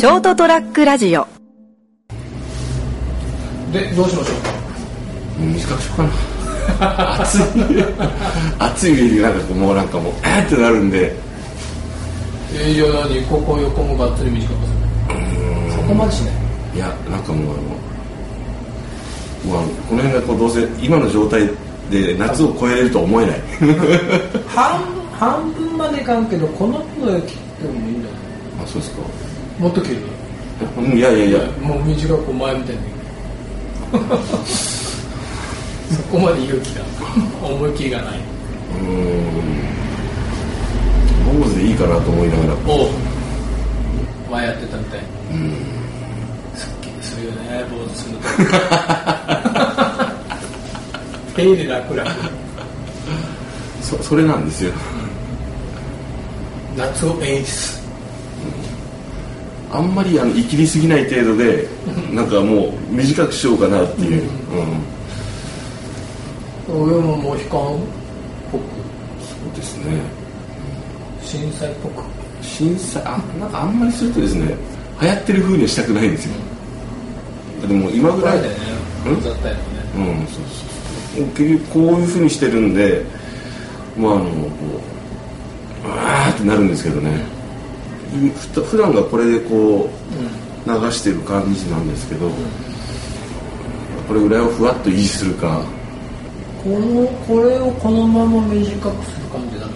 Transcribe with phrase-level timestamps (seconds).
[0.00, 1.26] ショートトラックラジオ。
[3.70, 4.36] でどうしましょう？
[4.40, 4.50] か
[5.38, 6.04] 短くしようか
[6.86, 7.20] な。
[7.20, 7.40] 暑い。
[8.58, 11.14] 暑い上になんかもうなんかもうえーってなるんで。
[12.54, 15.70] えー、じゃあ何ここ横もがっつり短くする。
[15.70, 16.34] そこまでしない。
[16.76, 21.46] いやなんかもうあのもうあのこの辺がこうどうせ今の状態
[21.90, 23.40] で夏を超えれるとは思えない。
[24.48, 24.80] 半
[25.12, 28.16] 半分までいかんけどこの分切ってもいいんじゃな
[28.62, 28.64] い？
[28.64, 29.02] あそうですか
[29.60, 29.96] もっと切る
[30.78, 31.38] うんいやいやいや。
[31.60, 32.80] もう短く前みたいに。
[35.94, 36.82] そこまで勇気が
[37.46, 38.14] 思い切りがない。
[38.14, 38.86] うー
[41.36, 41.40] ん。
[41.40, 42.54] 坊主でいいかなと思いながら。
[42.66, 42.88] おう。
[44.30, 45.00] 前やってたみたい。
[46.54, 48.22] すっきりするよね坊主すると
[51.36, 52.10] 手入れ楽々。
[53.82, 54.72] そそれなんですよ。
[56.76, 57.79] 夏を演出
[59.72, 61.68] あんまりあの生きりすぎない程度で
[62.12, 64.22] なんかもう短くしようかなっていう、
[66.68, 66.82] うん。
[66.82, 67.78] 俺ももう悲観っ
[68.50, 68.62] ぽく？
[69.22, 70.00] そうですね。
[71.22, 72.02] 震災っぽく？
[72.42, 74.54] 震災あなんかあんまりするとですね
[75.00, 76.34] 流行ってる風にはしたくないんですよ。
[77.68, 78.58] でも今ぐらいだよね。
[79.06, 79.22] うん？
[79.22, 79.34] そうそう
[81.16, 81.24] そう。
[81.36, 83.04] 結局こういう風にしてるんで
[83.96, 84.30] まああのこ
[85.84, 87.10] ううわーってなるんですけどね。
[87.10, 87.39] ふ
[88.10, 89.88] 普段がこれでこ
[90.66, 92.28] う流してる感じなんですけど、
[94.06, 95.62] これぐらいをふわっと維持するか。
[96.62, 99.72] このこれをこのまま短くする感じだね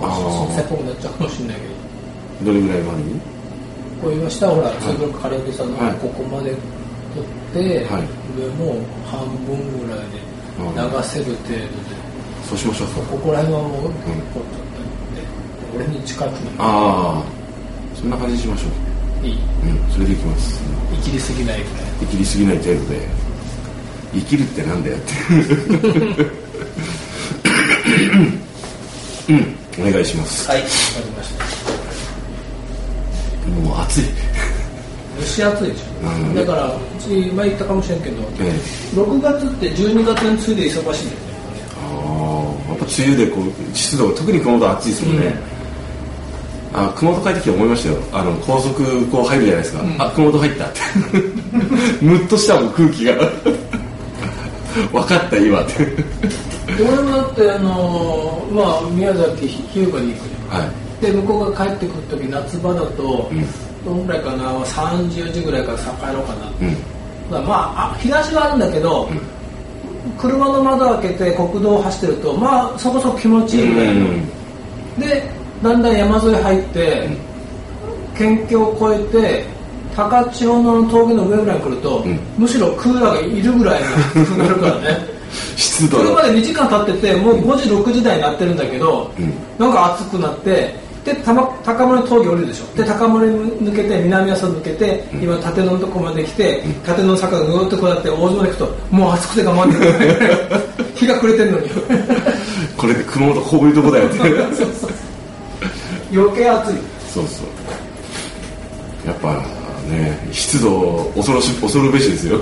[0.00, 0.16] まあ
[0.58, 1.62] っぽくなっちゃうかもしれないけ
[2.44, 2.52] ど。
[2.52, 3.20] どれぐらいまでに？
[4.00, 5.94] こう今下ほらツーブロック枯れてさんのはい。
[5.96, 6.56] ここまで
[7.52, 8.08] 取って、はい。
[8.38, 10.16] 上も半分ぐらいで
[10.56, 10.64] 流
[11.04, 12.00] せる程度で、
[12.48, 12.88] そうしましょう。
[13.10, 14.80] ここら辺はもうこうちょっと
[15.18, 15.28] やっ
[15.74, 17.22] て俺に近くなああ
[18.00, 18.68] そんな感じにしましょ
[19.22, 19.26] う。
[19.26, 19.34] いい。
[19.34, 20.60] うんそれでいきます。
[21.04, 21.60] 生きりすぎない
[22.00, 23.08] 生きりすぎない程度で。
[24.12, 25.12] 生きるってなんだよって。
[29.28, 29.86] うん。
[29.86, 30.48] お願いします。
[30.48, 30.70] はいわか
[31.04, 31.44] りました。
[33.50, 34.04] もう暑い。
[35.20, 36.34] 蒸し暑いでしょ、うん。
[36.34, 38.52] だからうち前言ったかもしれんけど、え
[38.94, 41.30] 6月って12月に次いで忙しいんだよね。
[41.76, 45.20] ああやっぱ梅雨でこう湿度が特に熊本暑いですもん。
[45.20, 45.34] ね、
[46.72, 47.96] あ熊本帰ってきて思いましたよ。
[48.12, 50.64] あの高速こう入るじゃないですか、あ熊本入った。
[50.66, 50.80] って
[52.00, 53.14] ムッとしたもん空気が。
[54.92, 55.60] 分かった今。
[55.62, 55.86] って
[56.78, 60.12] 俺もだってあのーまあ宮崎日向に行くよ
[60.48, 60.60] は
[61.00, 61.04] い。
[61.04, 63.44] で向こうが帰ってくる時夏場だと、ん。
[63.84, 67.46] どんぐらいかな？30時ぐらいからさ帰ろうかな、うん。
[67.46, 69.08] まああ東はあるんだけど、
[70.18, 74.06] 車の窓開けて国道を走ってるとまあそこそこ気持ちいいぐらいの、
[74.98, 77.08] でだんだん山沿い入って、
[78.16, 79.60] 県境を越えて
[79.96, 82.18] 高千穂の峠の上ぐらいに来ると、ん。
[82.38, 85.20] むしろクーラーがいるぐらいになるからね。
[85.56, 89.32] 湿度のそれまで2時間経っててもう5時6時台になってるんだけど、ん。
[89.58, 92.76] なんか暑くなってでたま高森峠降りるでしょ。
[92.76, 100.60] で高森抜けて南阿蘇抜けて、今立野のとこまで来て立野の坂がぐーっとこうやって大島まで行くともう暑くて我慢できない。
[100.94, 101.70] 日が暮れてるのに。
[102.76, 104.18] これで熊本こういうとこだよって。
[104.18, 104.90] そうそう
[106.12, 106.74] 余計暑い。
[107.08, 107.46] そうそう。
[109.06, 109.34] やっぱ
[109.88, 112.38] ね湿度恐ろし恐るべしですよ、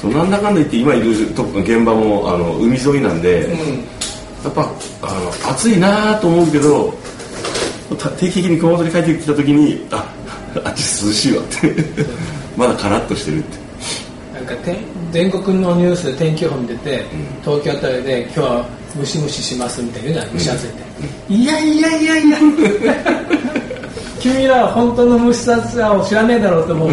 [0.00, 3.54] そうなんだかんだ言って今いると現場もあの海沿いなんで、うん。
[4.44, 4.70] やっぱ
[5.02, 6.92] あの暑いなと思うけど
[7.98, 10.12] た定期的に熊本に帰ってきた時にあ
[10.64, 11.74] あっち涼しいわって。
[12.56, 13.58] まだカラッとしてるって。
[14.34, 14.76] なんかて
[15.10, 17.04] 全国のニュースで天気予報見てて、
[17.42, 20.83] 東京あたりで今日はムシムシしますみたいな言うじゃない蒸し暑いって、
[21.28, 22.38] いやいやいやいや。
[24.20, 26.90] 君らは本当の蒸し暑さを知らねえだろうと思う。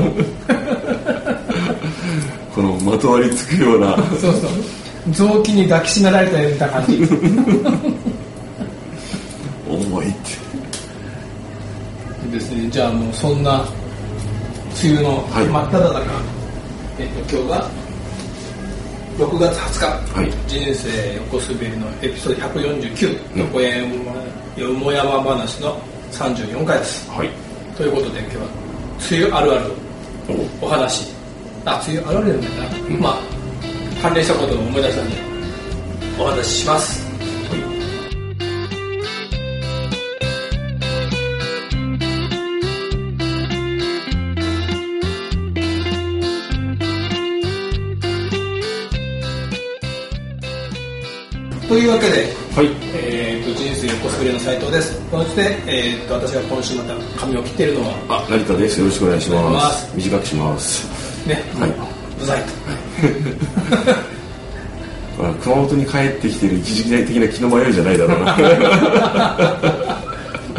[2.53, 3.95] このまとわりつくような。
[4.19, 4.51] そうそう。
[5.11, 6.97] 臓器に抱きしめられたような感じ。
[9.69, 10.41] 重いって。
[12.31, 12.69] ですね。
[12.69, 13.65] じゃあもうそんな
[14.83, 15.45] 梅雨のはい。
[15.45, 16.01] 真っ只中、
[16.99, 17.69] えっと今日が
[19.17, 20.31] 6月20日、はい。
[20.47, 23.39] 人生横滑りのエピソード149、うん。
[23.41, 23.87] 横山
[24.57, 25.79] よもやま話の
[26.11, 27.09] 34回です。
[27.09, 27.29] はい。
[27.75, 28.43] ということで今日は
[29.11, 29.71] 梅雨あるある
[30.61, 31.13] お話。
[31.65, 32.77] あ梅雨あるあるなんだ。
[32.89, 33.41] な、まあ
[34.01, 35.15] 関連したことを思い出したんで
[36.19, 37.10] お話しします
[51.71, 52.67] というわけで、はい。
[52.93, 55.01] えー、と人生横滑りの斉藤です。
[55.09, 58.81] そして、えーっと私が今週また髪を切っているのはあ成田です。
[58.81, 59.89] よろしくお願いします。
[59.89, 59.95] す。
[59.95, 61.25] 短くします。
[61.25, 61.69] ね、はい。
[61.69, 62.41] うざい
[65.17, 68.35] まあ熊本に帰ってきてる一時的な気の迷いじゃないだろうな。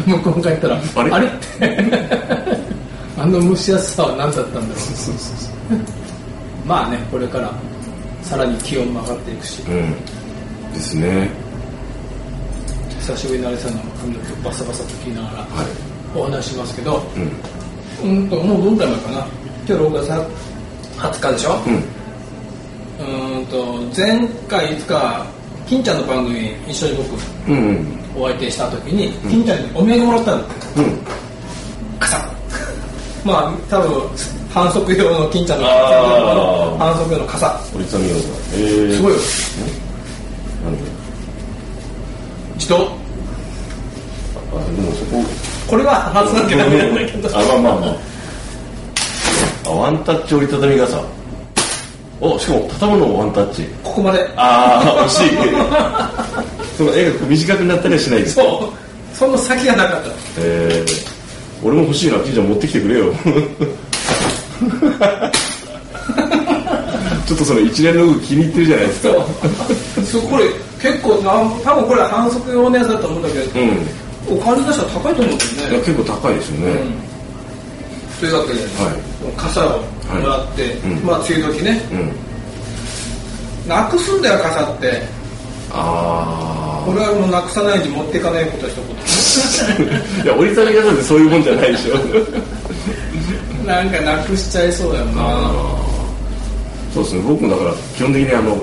[0.03, 1.11] と向こう帰ったらあれ？
[1.11, 1.27] あれ？
[1.27, 1.29] っ
[1.59, 2.57] て
[3.19, 4.75] あの蒸し暑さは何だったんだろう。
[6.65, 7.53] まあねこれから
[8.23, 9.61] さらに気温も上がっていくし。
[9.67, 10.22] うん
[10.73, 11.29] ですね。
[12.99, 16.17] 久しぶりに成さんの髪の毛バサバサと切りながらはい。
[16.17, 17.01] お話ししますけど
[18.03, 18.09] うん。
[18.19, 19.17] うんともうどんくらい前かな？
[19.67, 20.09] 今日6月
[20.97, 21.61] 20日でしょ？
[22.99, 23.41] うん。
[23.41, 25.25] んと前回いつか
[25.67, 27.99] 金ちゃんの番組に一緒に僕うんうん。
[28.15, 30.37] お相手した時に、金ちゃんにお土産もらったの。
[30.37, 30.45] うん。
[31.99, 32.17] 傘
[33.25, 34.01] まあ多分
[34.53, 35.67] 反則用の金ちゃんの
[36.77, 38.21] 反則用の傘折りたたみ用だ
[38.53, 39.19] えー、すごいよ
[42.63, 42.87] 自動
[44.55, 45.21] あでもそこ。
[45.67, 47.27] これは外さなきゃダメなんだけど。
[47.37, 47.95] あまあまあまあ。
[49.65, 51.03] あワンタッチ折りたたみ傘。
[52.21, 53.63] おしかも畳むのもワンタッチ。
[53.83, 54.25] ここまで。
[54.37, 55.29] ああ惜しい。
[56.77, 58.35] その絵が短くなったりはしないです。
[58.35, 59.15] そう。
[59.17, 60.09] その先がなかった。
[60.37, 62.19] えー、俺も欲しいな。
[62.19, 63.13] 金ちゃん持ってきてくれよ
[67.25, 69.13] ちょっとその一連の動き気に入ってるじゃないですか。
[69.95, 70.03] そう。
[70.05, 70.45] そうこれ
[70.81, 71.31] 結構な
[71.63, 74.37] 多分これ反則用のやつだと思うんだけど、うん。
[74.37, 75.75] お金出したら高いと思うんだよね。
[75.75, 76.81] いや結構高いですよね、
[78.19, 81.05] というわけで、は傘をもらって、いうん。
[81.05, 81.81] まあ梅雨時ね。
[81.91, 83.67] うん。
[83.67, 85.01] なくすんだよ傘って。
[85.75, 88.73] あ俺はもうなくさないに持っていかないこと一
[90.21, 91.97] あ いや折りたたみ傘ってそういうもんじゃないでしょ。
[91.97, 95.82] 言なんかなくしちゃいそうだよな
[96.93, 97.21] そうですね。
[97.21, 98.57] 僕もだから基本的にあの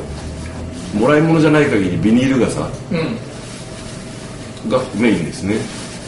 [0.95, 2.61] もらい物じゃない限りビニール傘
[2.93, 4.71] うん。
[4.71, 5.57] がメインですね。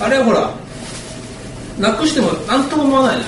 [0.00, 0.50] あれはほら
[1.78, 3.20] なくしても何とも思わない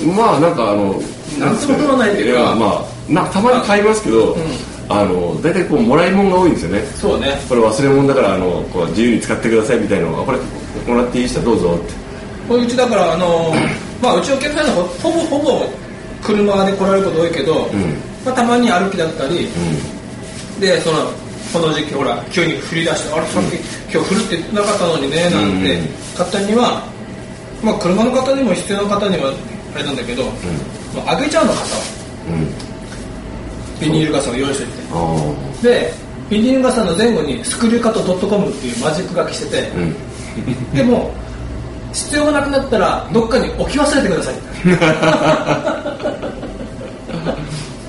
[0.00, 1.00] じまあなんかあの
[1.38, 2.40] なんとも思わないっていうか。
[2.40, 4.36] やまあなたまに買いますけど、ん。
[4.88, 6.78] あの大体こうもらい物が多いんですよね。
[6.78, 7.38] ゃんそうね。
[7.48, 10.38] これ忘れ物だからあのこう自由に使ってくださいみたいなのがこれ
[10.86, 11.94] もらっていいですかどうぞって。
[12.48, 13.52] これうちだからあの
[14.00, 15.66] まあうちお客さんのほほぼほぼ
[16.22, 17.68] 車で来られること多いけど、ん
[18.26, 19.48] まあ、たまに歩きだったり
[20.58, 21.10] うでその
[21.52, 23.54] この時期ほら急に降り出してあれさっき、
[23.92, 25.86] 今日降るって言ってなかったのにねなんてうん
[26.16, 26.82] 方には
[27.62, 29.32] まあ車の方にも必要な方には
[29.74, 30.24] あれなんだけど、
[30.94, 31.80] まあ、あげちゃうの傘を。
[32.30, 32.48] んうん。
[33.80, 35.62] ビニール傘を用意しておいて。
[35.62, 35.92] あで
[36.28, 39.94] ビニール傘の前後にスクリューカット .com っていうマジック書きしててあうん。
[40.74, 41.14] でも
[41.92, 44.34] 必要がなくなったらどっかに置き忘れてください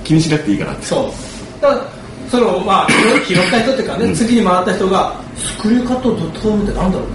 [0.08, 0.86] 気にしなくていいかなって。
[0.86, 1.62] そう。
[1.62, 1.82] だから
[2.30, 2.88] そのまあ
[3.26, 7.08] 拾った人っていうかね、次に回った人がスクリューカット .com ってなんだろう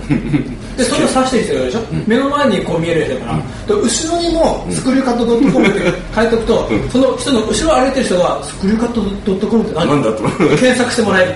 [0.76, 5.80] でそれを指してる人がいるでしょ、目の前にこう見える人だから、で後ろにもスクリューカット .com って
[6.14, 9.86] 書いておくと、その人の後ろを歩いてる人がスクリューカット .com って何？
[9.88, 10.22] なんだと。
[10.56, 11.26] 検索してもらえ。
[11.26, 11.32] る、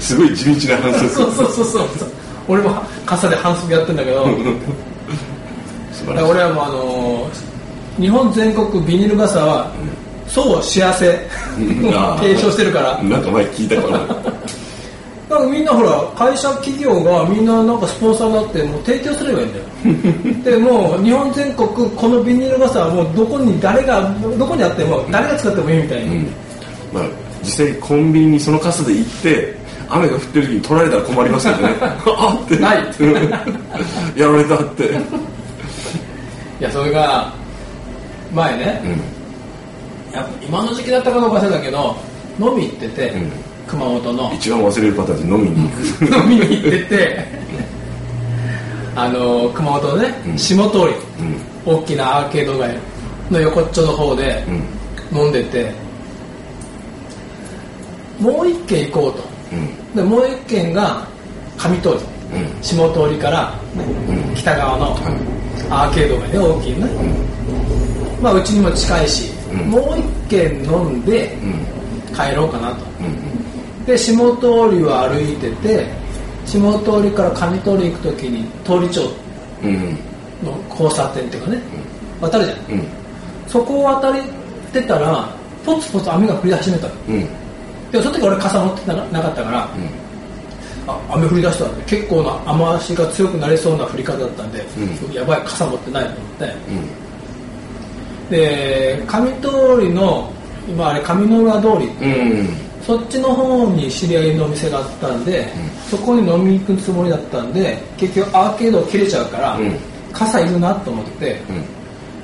[0.00, 1.08] すごい地道な反則。
[1.08, 2.08] そうそうそうそう。
[2.48, 4.26] 俺も傘で反則やってんだけど。
[5.90, 6.06] 素晴らしい。
[6.06, 7.51] だから俺はもうあのー
[8.02, 9.72] 日本全国ビニール傘は
[10.26, 11.08] そう幸せ。
[11.08, 13.02] を提唱してるから。
[13.02, 13.98] なんか前聞いたから
[15.28, 19.64] なんかみんなほら会社企業がみんななんかスポンサーになってもう提供すればいいんだよ。
[20.44, 26.26] でもう日本全国このビニール傘はもうどこに誰がどこにあっても誰が使ってもいいみたいに、うん。
[26.92, 27.04] まあ
[27.42, 29.56] 実際コンビニにその傘で行って
[29.88, 31.74] 雨が降ってる時に取られたら困りますけどね。
[31.80, 32.56] あって。
[32.56, 32.76] ない。
[34.16, 34.84] やられたって。
[34.84, 37.32] いやそれが
[38.32, 40.14] 前ね、うん。
[40.14, 41.96] やっぱ今の時期だったかどうか忘れたけど
[42.38, 43.30] 飲み行ってて、ん。
[43.66, 44.32] 熊本の。
[44.34, 46.16] 一番忘れるパターンで飲みに行く。
[46.16, 47.24] 飲みに行ってて
[48.94, 50.38] あの熊本のね、うん。
[50.38, 50.84] 下通り。
[51.64, 51.74] うん。
[51.78, 52.76] 大きなアーケード街
[53.30, 54.44] の横っちょの方で
[55.12, 55.18] うん。
[55.18, 55.70] 飲んでて、
[58.18, 59.24] もう一軒行こうと。
[59.52, 59.94] うん。
[59.94, 61.06] でもう一軒が
[61.58, 61.94] 上通り。
[62.38, 62.62] うん。
[62.62, 63.54] 下通りから
[64.08, 64.34] うん。
[64.34, 65.02] 北側のはい。
[65.70, 66.86] アーケード街ね大きいね、
[68.22, 69.58] まあうちにも近いし、うん。
[69.70, 72.14] もう一軒飲んでうん。
[72.14, 72.84] 帰ろうかなと。
[73.00, 73.32] うん
[73.84, 75.84] で下通りを歩いてて
[76.46, 79.10] 下通りから上通り行く時に通り町
[79.64, 79.98] うん
[80.44, 81.58] の交差点っていうかね、
[82.20, 82.58] 渡るじゃん。
[82.58, 82.86] うん。
[83.48, 84.14] そこを渡っ
[84.72, 85.28] てたら
[85.64, 86.94] ポツポツ雨が降り始めたの。
[87.08, 87.28] うん。
[87.90, 89.68] でその時俺傘持ってななかったから、
[90.86, 91.96] あ雨降り出したって。
[91.96, 94.64] 結構な雨足が強くなりそうな降り方だったんで、
[95.10, 96.44] うやばい傘持ってないと思って。
[96.44, 97.02] うん
[98.32, 100.32] で上通りの
[100.68, 101.86] 今あれ上野浦通り。
[101.86, 102.46] うん。
[102.46, 102.48] っ
[102.82, 105.48] そっちの方に知り合いのお店があったんで、
[105.88, 109.76] そこに飲みに行くつもりだったんで結局アーケード切れちゃうから、うん。
[110.12, 111.64] 傘いるなと思って、うん。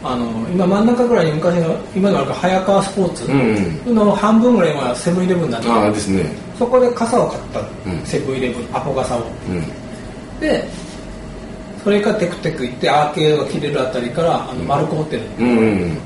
[0.09, 6.25] あの今真ん中ぐらいに昔の今のあるか早川スポーツうんの半分ぐらいがセブンイレブンになってああですね。
[6.59, 7.61] そこで傘を買った
[8.07, 9.23] セブンイレブンアポ傘を。
[9.49, 10.41] うん。
[10.41, 10.65] で
[11.85, 15.99] それからテクテク行ってアーケードが切れるあたりからあのマルコホテルうんうん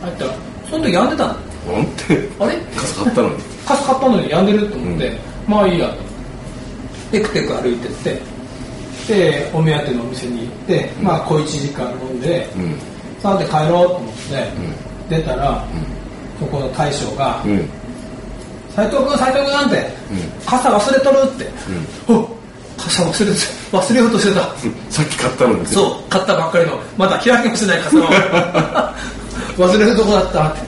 [0.00, 0.34] 入ったら
[0.70, 1.34] その時病んでたの？
[1.72, 2.28] なんて？
[2.38, 2.56] あれ？
[2.76, 3.36] 傘買ったのに。
[3.66, 5.12] 傘買ったのに病んでると思って、
[5.46, 5.94] まあいいやと。
[7.12, 8.20] テクテク歩いてって
[9.08, 12.78] でお目当てのお店に行って、まあ小1時間飲んで、うん。
[13.20, 15.64] さて帰ろうと思って、出たら、
[16.38, 17.68] そこの大将がうん
[18.74, 19.92] 「斎、藤君斎藤君」って、
[20.46, 21.46] 傘忘れとる」って
[22.08, 22.29] 「お
[22.80, 23.38] 傘忘れて
[23.72, 24.40] 忘れようとしてた」
[24.90, 25.66] さっき買ったのに。
[25.66, 26.10] そう。
[26.10, 26.78] 買ったばっかりの。
[26.96, 28.00] まだ開きもしてない傘を。
[29.68, 30.48] 忘れるとこだった。
[30.48, 30.60] って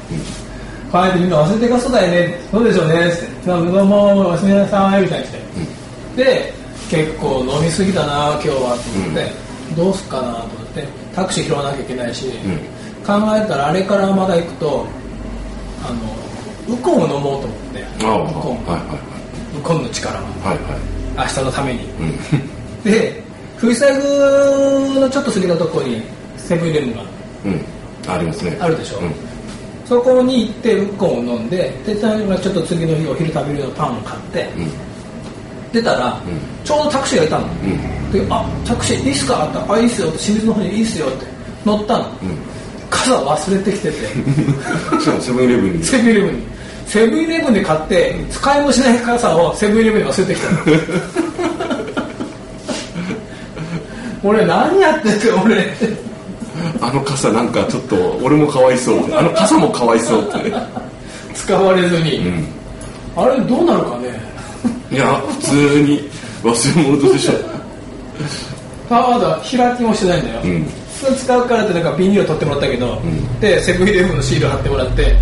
[0.93, 2.41] 帰ってみんな忘れてかそうだよね。
[2.51, 3.09] そうでしょうね。
[3.09, 3.29] って。
[3.47, 5.31] どうも忘れなさいみたいにし
[6.17, 6.55] て、で
[6.91, 8.77] 結構飲みすぎだな今日はと思っ
[9.15, 9.33] て、
[9.75, 10.43] どうすっかなと思っ
[10.75, 10.87] て。
[11.15, 12.27] タクシー拾わなきゃいけないし、
[13.07, 14.87] 考えたらあれからまだ行くと
[15.85, 17.81] あのウコンを飲もうと思って。
[17.99, 21.87] ウコン、はいウコンの力ははいはい明日のために、はい
[22.91, 23.23] で
[23.59, 26.03] 冬サイグのちょっと過ぎたところに
[26.37, 27.03] セブンイレブンが
[27.45, 27.53] うん。
[27.53, 27.61] うん
[28.09, 28.57] ありますね。
[28.61, 28.99] あるでしょ？
[28.99, 29.13] うん。
[29.87, 34.71] そこに行ってウコンを飲んででちょっと次の日お昼食べるようなパンを買って、うん。
[35.73, 36.19] 出たら、
[36.65, 38.13] ちょうどタクシーがいたの、ん。
[38.13, 39.47] であタクシーいいっすか？
[39.47, 40.19] ってあいいっすよって。
[40.19, 41.27] 清水の方にいいっすよって。
[41.65, 42.07] 乗ったの、
[42.91, 43.97] 傘忘れてきてて。
[45.23, 45.85] セブンイレブンに。
[45.87, 46.43] セブンイレブンに
[46.93, 50.53] セブンイレブンで買って使いもしない傘をセブンイレブンに忘れてきた。
[50.53, 50.59] の
[54.31, 55.73] 俺何やってて俺。
[56.83, 58.99] あの傘なんかちょっと俺もかわいそう。
[59.17, 60.53] あの傘もかわいそうって。
[61.35, 62.45] 使われずに、ん。
[63.17, 64.21] あれどうなるかね？
[64.93, 66.11] いや普通に
[66.45, 67.33] 忘れ物でしょ。
[68.91, 70.67] パワードは開きもしてないんだよ、ん。
[71.01, 73.01] 普通使うからってなんかビニール取ってもらったけど、
[73.41, 75.17] でセブンイレブンのシール貼ってもらって、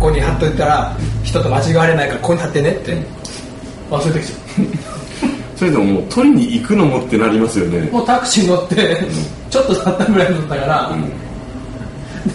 [0.00, 2.96] ここに貼っといたら人と間違われないからここに貼ってねって。
[3.90, 4.36] 忘れてきちゃ
[5.56, 7.76] それでももう取りに行くのもってなりますよね。
[7.78, 9.06] うもうタクシー乗って、
[9.50, 10.72] ちょっと経ったぐらいだったから、だ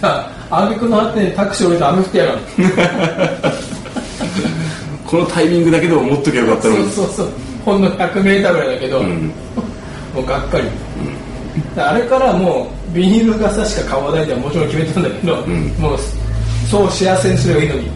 [0.00, 2.38] ら挙句の果てにタクシー降りて雨降ってやがる
[5.04, 6.84] このタイミングだけでも持っときゃよかったそのに。
[6.84, 7.28] うそうそう。
[7.64, 9.32] ほんの 100m ぐらいだけど、ん。
[10.14, 10.64] もうがっかり、
[11.76, 15.74] あれからもうビニール傘しか買わないってはもちろん決めてたんだけど、ん。
[15.80, 15.98] もう
[16.70, 17.90] そう幸せにすればいいのに。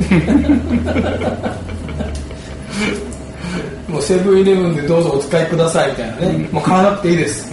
[3.88, 7.50] もうセブンイレブンでどうぞお使いくださいみたいなね、もう買わなくていいです、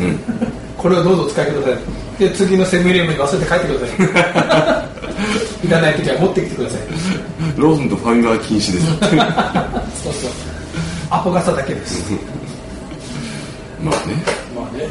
[0.77, 1.77] これをどうぞお使いください。
[2.19, 4.87] で次のセブンイレブンに忘れて帰ってください。
[5.67, 6.81] いらない時は持ってきてください。
[7.57, 8.85] ローソンとファミマは禁止です
[10.03, 10.31] そうそう。
[11.09, 12.11] アポ傘だけです。
[13.83, 14.23] まあね。
[14.55, 14.87] まあね。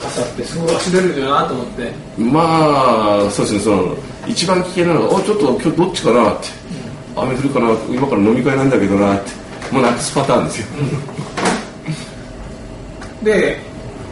[0.00, 1.92] 傘ってすごい忘れるよなと思って。
[2.18, 3.96] まあそうですねその
[4.26, 6.48] 一番危険なのが「おちょっと今日どっちかな」って
[7.16, 9.40] 「雨降るかな今から飲み会なんだけどな」って。
[9.70, 10.66] もうなくすパターンですよ、
[13.22, 13.60] で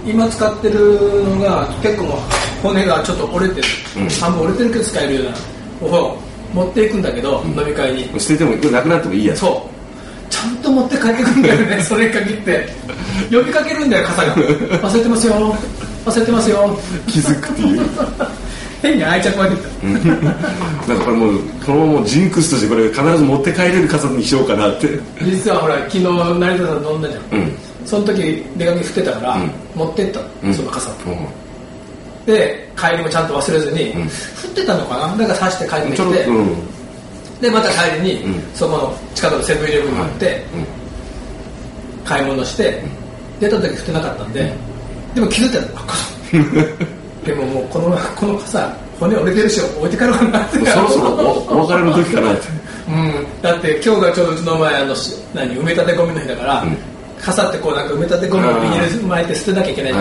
[0.06, 2.04] 今使ってるのが結構
[2.62, 4.08] 骨がちょっと折れてる、うん。
[4.08, 5.20] 半分折れてるけど使えるよ
[5.82, 6.16] うなを
[6.54, 8.08] 持っていくんだけど、飲み会に。
[8.18, 9.34] 捨ててもなくなってもいいや。
[9.34, 10.32] つそう。
[10.32, 12.68] ちゃんと持って帰ってくるんだよね それに限って。
[13.30, 14.36] 呼びかけるんだよ傘が。
[14.88, 15.56] 忘れてますよ
[16.06, 17.80] 忘れてますよ気づくっていう
[18.82, 19.68] 変に愛着湧いてきた。
[19.86, 24.98] なんかこれもうこのままジンクスとしてこれ必ず持って帰れる傘にしようかなって。
[25.22, 27.52] 実はほら昨日成田さん飲んだじゃん、うん。
[27.84, 30.20] その時出かけ降ってたから、うん持ってった
[30.52, 30.90] その傘
[32.26, 34.02] で帰りもちゃんと忘れずに、ん。
[34.02, 35.16] 降ってたのかな？
[35.16, 37.40] だから刺して帰ってきて、うん。
[37.40, 38.42] でまた帰りに、うん。
[38.54, 40.42] そこの近くのセブンイレブンに行って、
[42.04, 42.82] 買い物して、
[43.40, 44.52] 出た時降ってなかったんで、
[45.14, 46.14] でも気づいたの傘
[47.28, 52.32] でももうこのこの傘骨折れてるし置いて帰ろうかなってそろそろおお別れの時かな。
[52.32, 52.42] って
[52.88, 56.74] うん、だって今日がちょうどうちの前あのし何埋め立てゴミの日だから、ん。
[57.20, 59.92] 傘ってこうなんか埋め立てゴミをビニール巻いて捨てなきゃいけない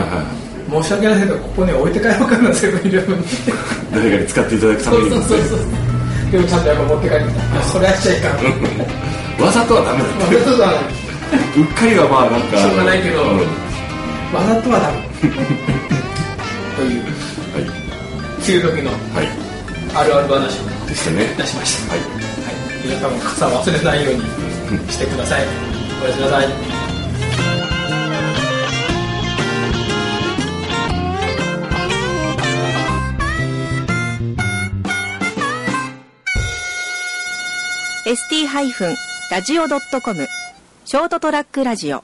[0.71, 3.25] 申し訳ないけどここに置いて帰ろうかなセブンイレブンに
[3.91, 5.09] 誰かに使っていただくたそめに。
[5.09, 6.31] うそうそうそう。
[6.31, 7.25] でもちゃんとやっぱ持って帰って。
[7.27, 9.43] きたそれはしちゃいかん。
[9.43, 10.71] わざとはダメだわざとは
[11.57, 13.21] うっかりはまあなんかしょうがないけど。
[13.21, 13.37] うん。
[13.37, 13.43] は
[14.39, 16.06] わざとはダメ
[16.77, 17.03] というい。
[17.03, 19.27] 梅雨時のはい。
[19.95, 21.25] あるある話をでしたね。
[21.35, 22.01] 出しました、はい。
[22.01, 22.09] はい、
[22.85, 24.21] 皆さんも傘を忘れないように
[24.91, 25.45] してください。
[26.03, 26.47] おやすみなさい。
[40.85, 42.03] ショートトラックラジオ